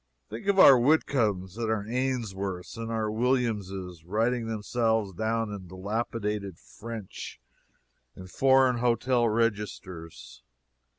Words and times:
Think 0.31 0.47
of 0.47 0.57
our 0.57 0.79
Whitcombs, 0.79 1.59
and 1.59 1.69
our 1.69 1.83
Ainsworths 1.85 2.75
and 2.75 2.89
our 2.91 3.11
Williamses 3.11 4.03
writing 4.03 4.47
themselves 4.47 5.13
down 5.13 5.51
in 5.51 5.67
dilapidated 5.67 6.57
French 6.57 7.39
in 8.15 8.25
foreign 8.25 8.77
hotel 8.79 9.29
registers! 9.29 10.41